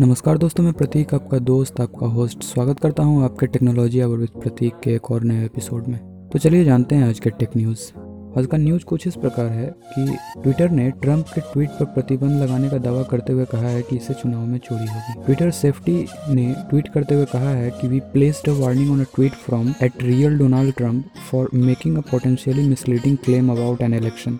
नमस्कार 0.00 0.38
दोस्तों, 0.38 0.64
मैं 0.64 0.72
प्रतीक, 0.72 1.14
आपका 1.14 1.38
दोस्त, 1.38 1.80
आपका 1.80 2.06
होस्ट 2.06 2.42
स्वागत 2.42 2.80
करता 2.80 3.02
हूँ 3.02 3.24
आपके 3.24 3.46
टेक्नोलॉजी 3.46 4.00
अवर 4.00 4.16
विद 4.16 4.28
प्रतीक 4.28 4.74
के 4.84 4.94
एक 4.94 5.10
और 5.10 5.22
नए 5.22 5.44
एपिसोड 5.44 5.86
में। 5.86 6.28
तो 6.32 6.38
चलिए 6.38 6.64
जानते 6.64 6.94
हैं 6.94 7.08
आज 7.08 7.20
के 7.20 7.30
टेक 7.30 7.56
न्यूज़ 7.56 8.07
आज 8.38 8.46
का 8.46 8.58
न्यूज़ 8.58 8.84
कुछ 8.84 9.06
इस 9.06 9.14
प्रकार 9.16 9.46
है 9.46 9.66
कि 9.94 10.16
ट्विटर 10.42 10.70
ने 10.70 10.90
ट्रंप 10.90 11.28
के 11.28 11.40
ट्वीट 11.40 11.70
पर 11.70 11.84
प्रतिबंध 11.84 12.42
लगाने 12.42 12.68
का 12.70 12.78
दावा 12.78 13.02
करते 13.02 13.32
हुए 13.32 13.44
कहा 13.44 13.68
है 13.68 13.80
कि 13.82 13.96
इससे 13.96 14.14
चुनाव 14.14 14.44
में 14.46 14.58
चोरी 14.58 14.86
होगी। 14.86 15.24
ट्विटर 15.24 15.50
सेफ्टी 15.50 15.94
ने 16.34 16.44
ट्वीट 16.70 16.88
करते 16.94 17.14
हुए 17.14 17.24
कहा 17.24 17.50
है 17.50 17.70
कि 17.70 17.88
we 17.88 18.00
placed 18.12 18.48
a 18.48 18.52
warning 18.52 18.90
on 18.90 19.00
a 19.00 19.04
tweet 19.14 19.32
from 19.32 19.74
at 19.82 20.02
real 20.02 20.38
Donald 20.38 20.74
Trump 20.74 21.10
for 21.30 21.50
making 21.54 21.98
a 21.98 22.00
potentially 22.00 22.68
misleading 22.68 23.16
claim 23.16 23.50
about 23.52 23.82
an 23.82 23.94
election 23.94 24.38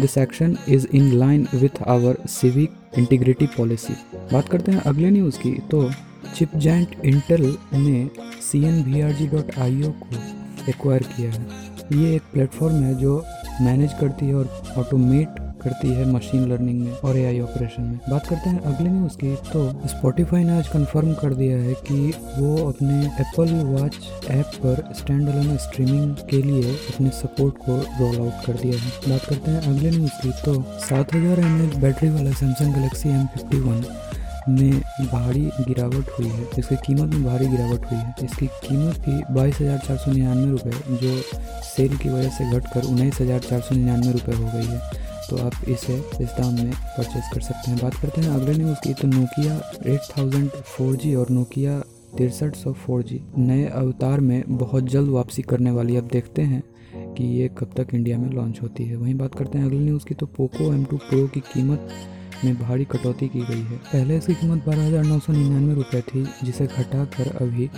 this 0.00 0.18
action 0.18 0.56
is 0.68 0.86
in 0.94 1.12
line 1.12 1.46
with 1.54 1.82
our 1.88 2.18
civic 2.30 2.98
integrity 2.98 3.46
policy 3.46 3.94
बात 4.32 4.48
करते 4.48 4.72
हैं 4.72 4.82
अगले 4.84 5.10
news 5.10 5.38
की 5.38 5.52
तो 5.70 5.90
chip 6.36 6.56
giant 6.56 6.96
Intel 7.04 7.56
ने 7.74 8.08
सी 8.42 8.62
को 9.28 9.38
acquire 10.70 11.02
किया 11.02 11.30
है। 11.30 11.75
ये 11.92 12.14
एक 12.14 12.22
प्लेटफॉर्म 12.32 12.82
है 12.82 12.94
जो 12.94 13.22
मैनेज 13.62 13.92
करती 14.00 14.26
है 14.26 14.34
और 14.34 14.48
ऑटोमेट 14.78 15.40
करती 15.62 15.88
है 15.88 16.04
मशीन 16.06 16.46
लर्निंग 16.48 16.80
में 16.80 16.92
और 16.94 17.16
एआई 17.16 17.38
ऑपरेशन 17.40 17.82
में। 17.82 17.98
बात 18.10 18.26
करते 18.26 18.50
हैं 18.50 18.60
अगले 18.62 18.88
न्यूज़ 18.90 19.16
की 19.18 19.34
तो 19.52 19.88
स्पॉटिफाई 19.88 20.44
ने 20.44 20.56
आज 20.58 20.68
कंफर्म 20.68 21.12
कर 21.12 21.34
दिया 21.34 21.56
है 21.58 21.74
कि 21.86 22.12
वो 22.38 22.56
अपने 22.68 23.00
एप्पल 23.20 23.54
वॉच 23.66 23.96
ऐप 24.30 24.50
पर 24.64 24.82
स्टैंड 24.96 25.28
अलोन 25.28 25.56
स्ट्रीमिंग 25.56 26.14
के 26.30 26.42
लिए 26.42 26.74
अपने 26.74 27.10
सपोर्ट 27.12 27.54
को 27.66 27.76
रोल 28.00 28.16
आउट 28.16 28.44
कर 28.46 28.60
दिया 28.62 28.80
है। 28.80 28.90
बात 29.08 29.24
करते 29.24 29.50
हैं 29.50 29.60
अगले 29.74 29.90
न्यूज़ 29.90 30.20
की 30.22 30.32
तो 30.44 30.62
सात 30.80 31.14
हज़ार 31.14 31.40
बैटरी 31.80 32.10
वाला 32.10 32.32
सैमसंग 32.32 32.74
गलेक्सी 32.74 33.08
एम 33.08 33.26
फिफ्टी 33.26 33.60
में 34.48 34.80
भारी 35.02 35.40
गिरावट 35.60 36.10
हुई 36.18 36.28
है। 36.28 36.46
इसकी 36.58 36.76
कीमत 36.86 37.14
में 37.14 37.24
भारी 37.24 37.46
गिरावट 37.48 37.86
हुई 37.86 37.98
है। 37.98 38.14
इसकी 38.24 38.46
कीमत 38.62 38.98
भी 39.06 39.22
बाईस 39.34 39.60
हज़ार 39.60 39.78
चार 39.78 39.96
सौ 39.96 40.12
निन्यानवे 40.12 40.50
रुपये 40.50 40.96
जो 40.98 41.20
सेल 41.64 41.96
की 41.96 42.08
वजह 42.08 42.28
से 42.28 42.50
घटकर 42.50 42.84
उन्नीस 42.84 43.20
हज़ार 43.20 43.40
चार 43.40 43.60
सौ 43.60 43.74
निन्यानवे 43.74 44.12
रुपये 44.12 44.36
हो 44.36 44.50
गई 44.52 44.66
है। 44.66 44.80
तो 45.28 45.36
आप 45.36 45.68
इसे 45.68 45.94
इस 46.22 46.30
दाम 46.30 46.54
में 46.54 46.72
परचेज़ 46.72 47.34
कर 47.34 47.40
सकते 47.40 47.70
हैं। 47.70 47.78
बात 47.78 47.94
करते 47.94 48.20
हैं 48.20 48.30
अगले 48.30 48.52
न्यूज़ 48.54 48.78
की। 48.80 48.94
तो 48.94 49.08
Nokia 49.08 49.54
eight 49.86 50.00
thousand 50.10 50.48
four 50.48 50.96
G 50.96 51.14
और 51.14 51.30
नोकिया 51.30 51.78
तिरसठ 52.16 52.54
सौ 52.56 52.72
फोर 52.74 53.02
जी 53.02 53.20
नए 53.38 53.64
अवतार 53.66 54.20
में 54.20 54.42
बहुत 54.48 54.88
जल्द 54.90 55.08
वापसी 55.10 55.42
करने 55.42 55.70
वाली 55.70 55.96
अब 55.96 56.08
देखते 56.12 56.42
हैं 56.42 56.62
कि 57.14 57.24
ये 57.30 57.48
कब 57.58 57.70
तक 57.76 57.94
इंडिया 57.94 58.18
में 58.18 58.28
लॉन्च 58.30 58.60
होती 58.62 58.84
है। 58.84 58.96
वहीं 58.96 59.14
बात 59.14 59.34
करते 59.34 59.58
हैं 59.58 59.66
अगले 59.66 59.78
न्यूज़ 59.78 60.04
की। 60.04 60.14
तो 60.14 60.26
पोको 60.28 60.72
एम 60.74 60.84
टू 60.84 60.96
प्रो 60.98 61.26
की 61.26 61.40
कीमत 61.42 61.88
में 62.46 62.58
भारी 62.58 62.84
कटौती 62.86 63.28
की 63.28 63.40
गई 63.42 63.62
है। 63.62 63.76
पहले 63.84 64.16
इसकी 64.16 64.34
कीमत 64.34 64.64
बारह 64.66 64.86
हज़ार 64.86 65.04
नौ 65.04 65.18
सौ 65.18 65.32
निन्यानवे 65.32 65.74
रुपये 65.74 66.00
थी, 66.02 66.26
जिसे 66.44 66.66
घटाकर 66.66 67.36
अभी 67.36 67.68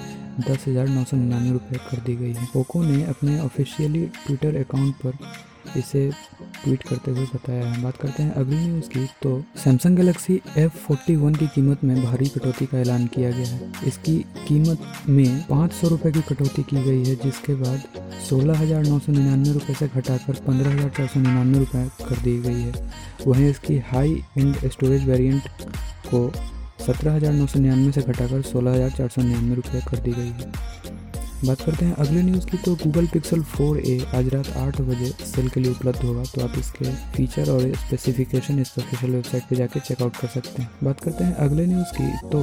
दस 0.41 0.65
हज़ार 0.69 0.89
नौ 0.89 1.05
सौ 1.05 1.17
निन्यानवे 1.17 1.53
रुपये 1.53 1.79
कर 1.91 2.03
दी 2.07 2.17
गई 2.17 2.33
है। 2.33 2.47
पोको 2.55 2.83
ने 2.83 3.03
अपने 3.07 3.39
ऑफिशियली 3.41 4.07
ट्विटर 4.17 4.57
अकाउंट 4.61 4.95
पर 5.05 5.19
इसे 5.77 6.11
ट्वीट 6.59 6.83
करते 6.83 7.11
हुए 7.11 7.27
बताया 7.27 7.65
है 7.65 7.83
बात 7.83 7.97
करते 7.97 8.23
हैं 8.23 8.33
अगली 8.35 8.57
न्यूज़ 8.59 8.89
की। 8.91 9.05
तो 9.23 9.43
Samsung 9.59 9.97
Galaxy 9.97 10.41
F 10.59 10.77
forty 10.79 11.17
one 11.17 11.35
की 11.35 11.47
कीमत 11.55 11.85
में 11.85 12.03
भारी 12.05 12.27
कटौती 12.29 12.67
का 12.67 12.79
ऐलान 12.79 13.07
किया 13.09 13.31
गया 13.31 13.47
है। 13.47 13.71
इसकी 13.89 14.17
कीमत 14.49 15.09
में 15.09 15.45
पाँच 15.49 15.73
सौ 15.73 15.89
रुपये 15.89 16.13
की 16.13 16.21
कटौती 16.29 16.63
की 16.65 16.77
गई 16.77 17.05
है, 17.05 17.15
जिसके 17.17 17.55
बाद 17.57 17.83
सोलह 18.29 18.59
हज़ार 18.59 18.85
नौ 18.85 18.99
सौ 18.99 19.13
निन्यानवे 19.13 19.53
रुपये 19.53 19.75
से 19.75 19.89
घटाकर 19.89 20.41
पंद्रह 20.47 20.73
हज़ार 20.73 20.91
चार 20.97 21.07
सौ 21.07 21.21
निन्यानवे 21.21 21.59
रुपये 21.59 21.89
कर 22.01 22.23
दी 22.23 22.37
गई 22.41 22.61
है। 22.61 22.73
वहीं 23.27 23.51
इसकी 23.51 23.79
हाई 23.87 24.23
एंड 24.39 24.69
स्टोरेज 24.69 25.09
वेरिएंट 25.09 25.49
को 26.07 26.31
सत्रह 26.87 27.15
हज़ार 27.15 27.33
नौ 27.33 27.47
सौ 27.47 27.59
निन्यानवे 27.59 27.93
से 27.93 28.03
घटाकर 28.03 28.43
सोलह 28.45 28.75
हज़ार 28.75 28.91
चार 28.91 29.09
सौ 29.09 29.23
निन्यानवे 29.23 29.55
रुपये 29.55 29.81
कर 29.91 29.99
दी 29.99 30.13
गई 30.13 30.29
है। 30.29 30.53
बात 31.45 31.61
करते 31.61 31.85
हैं। 31.85 31.95
अगले 31.97 32.23
न्यूज़ 32.23 32.47
की 32.47 32.57
तो 32.59 32.75
गूगल 32.77 33.07
पिक्सल 33.07 33.43
4a 33.51 33.99
आज 34.17 34.29
रात 34.35 34.49
आठ 34.59 34.81
बजे 34.81 35.11
सेल 35.25 35.49
के 35.49 35.61
लिए 35.61 35.71
उपलब्ध 35.73 36.05
होगा 36.05 36.23
तो 36.35 36.41
आप 36.45 36.59
इसके 36.59 36.95
फीचर 37.13 37.51
और 37.51 37.61
स्पेसिफिकेशन 37.77 38.59
इस 38.59 38.73
ऑफिशियल 38.79 39.13
वेबसाइट 39.13 39.43
पर 39.43 39.57
जाके 39.57 39.81
चेकआउट 39.81 40.17
कर 40.17 40.29
सकते 40.29 40.63
हैं। 40.63 40.71
बात 40.85 41.01
करते 41.01 41.25
हैं 41.25 41.35
अगले 41.37 41.67
न्यूज़ 41.67 41.93
की 41.97 42.11
तो 42.31 42.43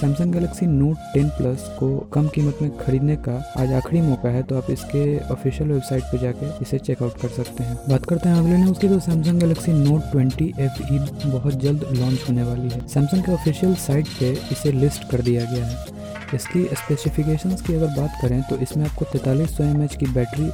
सैमसंग 0.00 0.32
गैलेक्सी 0.32 0.66
नोट 0.66 0.96
10 1.16 1.28
प्लस 1.30 1.64
को 1.78 1.88
कम 2.12 2.28
कीमत 2.34 2.58
में 2.62 2.70
खरीदने 2.76 3.16
का 3.26 3.32
आज 3.58 3.72
आखिरी 3.72 4.00
मौका 4.00 4.28
है 4.28 4.42
तो 4.42 4.56
आप 4.58 4.70
इसके 4.70 5.02
ऑफिशियल 5.32 5.70
वेबसाइट 5.70 6.02
पर 6.02 6.18
जाके 6.18 6.46
इसे 6.62 6.78
चेकआउट 6.78 7.20
कर 7.22 7.28
सकते 7.30 7.64
हैं। 7.64 7.76
बात 7.88 8.06
करते 8.06 8.28
हैं 8.28 8.36
अगले 8.36 8.56
न्यूज़ 8.56 8.78
की 8.80 8.88
तो 8.88 8.98
Samsung 9.00 9.40
Galaxy 9.40 9.72
Note 9.72 10.10
20 10.12 10.52
F 10.60 10.82
E 10.92 10.98
बहुत 11.26 11.60
जल्द 11.62 11.84
लॉन्च 11.92 12.28
होने 12.28 12.42
वाली 12.42 12.70
है। 12.70 12.86
सैमसंग 12.88 13.22
के 13.22 13.32
ऑफिशियल 13.32 13.74
साइट 13.84 14.08
पे 14.20 14.30
इसे 14.52 14.72
लिस्ट 14.72 15.10
कर 15.10 15.22
दिया 15.22 15.44
गया 15.52 15.66
है। 15.66 16.00
इसकी 16.34 16.64
स्पेसिफिकेशंस 16.74 17.62
की 17.62 17.74
अगर 17.74 17.94
बात 17.96 18.18
करें 18.22 18.42
तो 18.50 18.56
इसमें 18.58 18.84
आपको 18.84 19.04
तैंतालीस 19.12 19.56
सौ 19.56 19.64
एम 19.64 19.86
की 19.88 20.12
बैटरी 20.12 20.50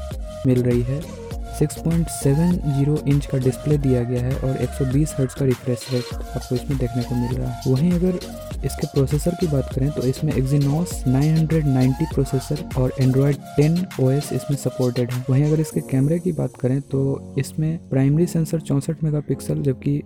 मिल 0.46 0.62
रही 0.62 0.82
है। 0.82 1.00
6.70 1.58 3.08
इंच 3.08 3.26
का 3.26 3.38
डिस्प्ले 3.38 3.76
दिया 3.78 4.02
गया 4.02 4.20
है 4.22 4.34
और 4.38 4.58
120 4.64 5.14
हर्ट्ज 5.18 5.34
का 5.34 5.44
रिफ्रेश 5.44 5.86
रेट 5.92 6.14
आपको 6.14 6.54
इसमें 6.54 6.78
देखने 6.78 7.02
को 7.02 7.14
मिल 7.14 7.36
रहा 7.36 7.50
है। 7.50 7.72
वहीं 7.72 7.92
अगर 7.92 8.18
इसके 8.64 8.86
प्रोसेसर 8.86 9.34
की 9.40 9.46
बात 9.46 9.72
करें 9.74 9.90
तो 9.90 10.02
इसमें 10.02 10.32
Exynos 10.32 10.92
990 11.08 12.06
प्रोसेसर 12.14 12.64
और 12.78 12.92
Android 13.00 13.40
10 13.58 13.82
OS 14.00 14.32
इसमें 14.32 14.56
सपोर्टेड 14.58 15.10
है। 15.10 15.24
वहीं 15.30 15.44
अगर 15.44 15.60
इसके 15.60 15.80
कैमरे 15.90 16.18
की 16.18 16.32
बात 16.34 16.56
करें 16.60 16.80
तो 16.92 17.34
इसमें 17.38 17.78
प्राइमरी 17.90 18.26
सेंसर 18.26 18.60
चौंसठ 18.60 19.04
मेगापिक्सल 19.04 19.62
जबकि 19.62 20.00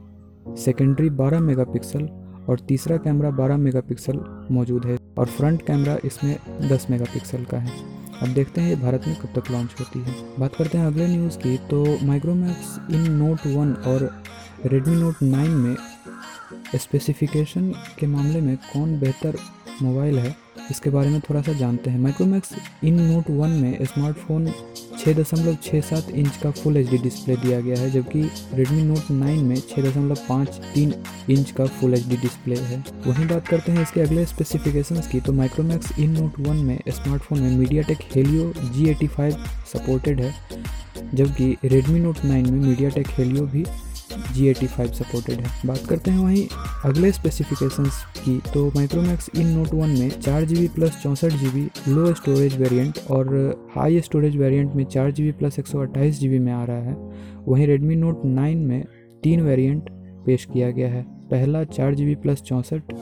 सेकेंडरी 0.59 1.11
12 1.19 1.41
मेगापिक्सल 1.43 2.09
और 2.49 2.61
तीसरा 2.69 2.97
कैमरा 2.99 3.31
12 3.39 3.57
मेगापिक्सल 3.59 4.25
मौजूद 4.51 4.87
है। 4.87 4.97
और 5.19 5.27
फ्रंट 5.29 5.63
कैमरा 5.67 5.97
इसमें 6.05 6.37
10 6.69 6.87
मेगापिक्सल 6.91 7.45
का 7.45 7.59
है। 7.59 7.81
अब 8.23 8.29
देखते 8.29 8.61
हैं 8.61 8.69
ये 8.69 8.77
भारत 8.77 9.07
में 9.07 9.17
कब 9.17 9.33
तक 9.35 9.51
लॉन्च 9.51 9.75
होती 9.81 9.99
है। 10.01 10.15
बात 10.39 10.55
करते 10.55 10.79
हैं 10.79 10.87
अगले 10.87 11.07
न्यूज़ 11.09 11.39
की 11.39 11.57
तो 11.71 11.85
माइक्रोमैक्स 12.07 12.79
इन 12.91 13.11
नोट 13.13 13.47
वन 13.49 13.73
और 13.87 14.11
रेडमी 14.67 14.97
नोट 14.97 15.23
नाइन 15.23 15.51
में 15.53 15.77
स्पेसिफिकेशन 16.77 17.73
के 17.99 18.07
मामले 18.07 18.41
में 18.41 18.57
कौन 18.57 18.99
बेहतर 19.01 19.37
मोबाइल 19.83 20.19
है, 20.19 20.35
इसके 20.71 20.91
बारे 20.91 21.09
में 21.09 21.21
थोड़ा 21.21 21.41
सा 21.43 21.53
जानते 21.53 21.91
हैं। 21.91 21.99
माइक्रोमैक्स 22.01 22.55
इन 22.85 23.01
नोट 23.03 23.31
वन 23.31 23.51
में 23.53 23.85
स्मार्टफ़ोन 23.85 24.47
छः 25.03 25.15
दशमलव 25.15 25.57
छः 25.63 25.81
सात 25.81 26.11
इंच 26.11 26.37
का 26.43 26.51
फुल 26.51 26.77
एचडी 26.77 26.99
डिस्प्ले 26.99 27.37
दिया 27.37 27.61
गया 27.61 27.79
है, 27.79 27.91
जबकि 27.91 28.23
Redmi 28.57 28.83
Note 28.89 29.11
9 29.13 29.43
में 29.43 29.57
छः 29.61 29.83
दशमलव 29.83 30.19
पाँच 30.29 30.61
तीन 30.75 30.95
इंच 31.31 31.51
का 31.51 31.67
फुल 31.79 31.95
एचडी 31.95 32.17
डिस्प्ले 32.17 32.57
है। 32.57 32.79
वहीं 33.07 33.27
बात 33.29 33.49
करते 33.49 33.73
हैं 33.73 33.83
इसके 33.83 34.01
अगले 34.01 34.27
स्पेसिफिकेशन 34.27 35.01
की 35.13 35.21
तो 35.21 35.33
माइक्रोमैक्स 35.33 35.99
इन 35.99 36.11
नोट 36.11 36.39
वन 36.49 36.57
में 36.57 36.79
स्मार्टफ़ोन 36.89 37.41
में 37.41 37.57
media 37.59 37.83
take 37.83 37.99
Helio 38.15 38.53
G 38.59 39.09
supported 39.73 40.21
है, 40.21 40.35
जबकि 41.15 41.57
Redmi 41.65 42.05
Note 42.05 42.25
9 42.25 42.51
में 42.51 42.61
मीडिया 42.61 42.91
टेक 42.91 43.09
हेलियो 43.09 43.47
भी 43.47 43.65
जी 44.33 44.47
एटी 44.49 44.67
फाइव 44.67 44.93
सपोर्टेड 44.93 45.41
है। 45.41 45.67
बात 45.67 45.87
करते 45.89 46.11
हैं 46.11 46.19
वहीं 46.19 46.47
अगले 46.85 47.13
स्पेसिफिकेशन 47.13 47.85
की। 48.17 48.39
तो 48.55 48.67
माइक्रोमैक्स 48.75 49.31
इन 49.37 49.47
नोट 49.49 49.75
वन 49.75 49.91
में 49.91 50.09
चार 50.11 50.45
जी 50.45 50.55
बी 50.55 50.69
प्लस 50.69 51.01
चौंसठ 51.03 51.33
G 51.33 51.49
B 51.51 51.69
low 51.89 52.13
storage 52.15 52.57
variant 52.57 52.99
और 53.11 53.35
हाई 53.77 54.01
स्टोरेज 54.01 54.37
वेरियंट 54.37 54.75
में 54.75 54.85
चार 54.85 55.11
जी 55.11 55.23
बी 55.23 55.33
प्लस 55.33 55.59
एक 55.59 55.67
सौ 55.67 55.81
अट्ठाईस 55.81 56.19
जी 56.21 56.29
बी 56.29 56.39
में 56.39 56.53
आ 56.53 56.65
रहा 56.65 56.81
है। 56.81 56.97
वहीं 57.49 57.67
रेडमी 57.67 57.97
नोट 57.97 58.25
नाइन 58.25 58.59
में 58.59 58.85
तीन 59.23 59.41
वेरियंट 59.41 59.91
पेश 60.27 60.45
किया 60.45 60.71
गया 60.71 60.89
है। 60.89 61.03
पहला 61.31 61.65
चार 61.67 61.95
जी 61.95 62.05
बी 62.05 62.15
प्लस 62.15 62.43
चौंसठ 62.43 62.93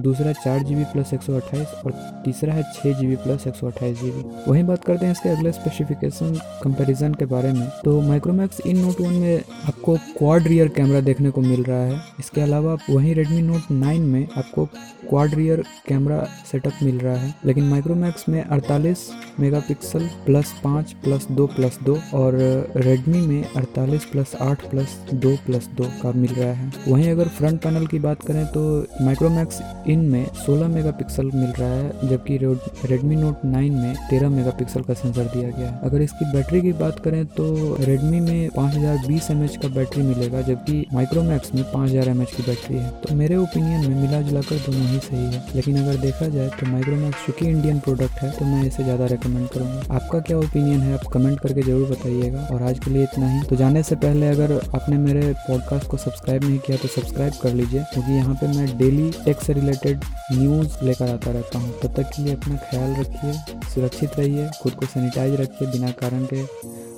दूसरा 0.00 0.32
चार 0.34 0.62
जी 0.62 0.74
बी 0.74 0.84
प्लस 0.84 1.12
एक 1.14 1.22
सौ 1.22 1.34
अट्ठाईस 1.36 1.68
और 1.86 1.92
तीसरा 2.24 2.54
है 2.54 2.62
छः 2.74 2.98
जी 2.98 3.06
बी 3.06 3.16
प्लस 3.16 3.46
एक 3.46 3.54
सौ 3.54 3.66
अट्ठाईस 3.66 4.00
जी 4.00 4.10
बी 4.10 4.24
वहीं 4.48 4.64
बात 4.64 4.84
करते 4.84 5.06
हैं 5.06 5.12
इसके 5.12 5.28
अगले 5.28 5.52
स्पेसिफिकेशन 5.52 6.34
कंपैरिजन 6.62 7.14
के 7.14 7.26
बारे 7.26 7.52
में। 7.52 7.68
तो 7.84 8.00
माइक्रोमैक्स 8.00 8.60
इन 8.66 8.78
नोट 8.78 9.00
वन 9.00 9.14
में 9.14 9.36
आपको 9.36 9.96
क्वाड 10.18 10.46
रियर 10.46 10.68
कैमरा 10.76 11.00
देखने 11.00 11.30
को 11.30 11.40
मिल 11.40 11.62
रहा 11.64 11.78
है। 11.78 12.00
इसके 12.20 12.40
अलावा 12.40 12.76
वहीं 12.90 13.14
रेडमी 13.14 13.42
नोट 13.42 13.70
नाइन 13.70 14.02
में 14.02 14.26
आपको 14.36 14.64
क्वाड 15.08 15.34
रियर 15.34 15.62
कैमरा 15.88 16.18
सेटअप 16.50 16.82
मिल 16.82 16.98
रहा 16.98 17.16
है। 17.16 17.34
लेकिन 17.46 17.64
माइक्रोमैक्स 17.64 18.28
में 18.28 18.42
अड़तालीस 18.42 19.08
मेगापिक्सल 19.40 20.08
प्लस 20.26 20.52
पाँच 20.64 20.92
प्लस 21.04 21.26
दो 21.30 21.46
प्लस 21.46 21.78
दो 21.84 21.98
और 22.14 22.34
रेडमी 22.76 23.20
में 23.26 23.44
अड़तालीस 23.46 24.04
प्लस 24.04 24.34
आठ 24.42 24.68
प्लस 24.70 24.96
दो 25.14 25.34
प्लस 25.46 25.68
दो 25.76 25.84
का 26.02 26.12
मिल 26.12 26.32
रहा 26.32 26.52
है। 26.52 26.72
वहीं 26.88 27.10
अगर 27.10 27.28
फ्रंट 27.28 27.60
पैनल 27.62 27.86
की 27.86 27.98
बात 27.98 28.24
करें 28.26 28.44
तो 28.46 28.64
माइक्रोमैक्स 29.04 29.60
इनमें 29.88 30.26
16 30.36 30.68
मेगापिक्सल 30.68 31.30
मिल 31.34 31.50
रहा 31.50 31.68
है, 31.70 32.08
जबकि 32.08 32.38
Redmi 32.86 33.16
Note 33.16 33.44
9 33.46 33.70
में 33.72 33.94
13 34.10 34.28
मेगापिक्सल 34.30 34.82
का 34.82 34.94
सेंसर 34.94 35.24
दिया 35.26 35.50
गया 35.50 35.68
है। 35.68 35.80
अगर 35.84 36.02
इसकी 36.02 36.30
बैटरी 36.32 36.60
की 36.62 36.72
बात 36.74 36.98
करें 37.00 37.24
तो 37.28 37.46
Redmi 37.80 38.20
में 38.20 38.48
5020 38.50 39.30
mAh 39.32 39.56
का 39.56 39.68
बैटरी 39.74 40.02
मिलेगा, 40.04 40.40
जबकि 40.42 40.84
Micromax 40.94 41.54
में 41.54 41.62
5000 41.72 42.12
mAh 42.14 42.34
की 42.36 42.42
बैटरी 42.42 42.76
है। 42.76 42.90
तो 43.00 43.14
मेरे 43.14 43.36
ओपिनियन 43.36 43.88
में 43.88 44.00
मिला 44.00 44.20
जुलाकर 44.22 44.58
दोनों 44.66 44.86
ही 44.88 44.98
सही 45.00 45.24
है। 45.26 45.44
लेकिन 45.54 45.82
अगर 45.82 46.00
देखा 46.00 46.28
जाए 46.28 46.48
तो 46.50 46.66
Micromax 46.68 47.26
चूँकि 47.26 47.46
इंडियन 47.46 47.78
प्रोडक्ट 47.80 48.22
है 48.22 48.30
तो 48.38 48.44
मैं 48.44 48.64
इसे 48.66 48.84
ज़्यादा 48.84 49.06
रिकमेंड 49.06 49.48
करूँगा। 49.48 49.94
आपका 49.96 50.20
क्या 50.20 50.38
ओपिनियन 50.38 50.80
है? 50.80 50.92
आप 50.94 51.06
कमेंट 51.12 51.38
करके 51.40 51.62
ज़रूर 51.62 51.88
बताइएगा। 51.90 52.46
और 52.52 52.62
आज 52.62 52.78
के 52.78 52.90
लिए 52.90 53.02
इतना 53.04 53.28
ही। 53.30 53.42
तो 53.48 53.56
जाने 53.56 53.82
से 53.82 53.96
पहले 53.96 54.28
अगर 54.28 54.52
आपने 54.74 54.96
मेरे 54.98 55.32
पॉडकास्ट 55.40 55.88
को 55.90 55.96
सब्सक्राइब 55.98 56.44
नहीं 56.44 56.58
किया 56.58 56.76
तो 56.76 56.88
सब्सक्राइब 56.90 57.32
कर 57.42 57.54
लीजिए, 57.54 57.84
क्योंकि 57.92 58.12
यहाँ 58.12 58.34
पे 58.34 58.46
मैं 58.48 58.66
डेली 58.78 59.10
टेक 59.24 59.40
से 59.40 59.54
रिलेटेड 59.84 60.04
न्यूज़ 60.32 60.84
लेकर 60.84 61.08
आता 61.08 61.30
रहता 61.30 61.58
हूँ। 61.58 61.80
तब 61.80 61.94
तक 61.94 62.02
के 62.02 62.22
लिए 62.22 62.34
अपना 62.34 62.56
ख्याल 62.56 62.96
रखिए, 62.96 63.32
सुरक्षित 63.74 64.10
रहिए, 64.18 64.50
खुद 64.62 64.72
को 64.72 64.86
सैनिटाइज 64.86 65.40
रखिए, 65.40 65.68
बिना 65.68 65.90
कारण 65.90 66.26
के 66.34 66.42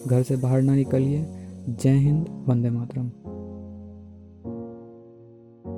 घर 0.07 0.23
से 0.23 0.37
बाहर 0.37 0.63
ना 0.63 0.75
निकलिए। 0.75 1.27
जय 1.69 1.97
हिंद, 1.97 2.45
वंदे 2.49 2.71
मातरम। 2.71 3.11